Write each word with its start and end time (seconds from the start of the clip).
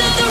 to 0.00 0.24
the 0.24 0.29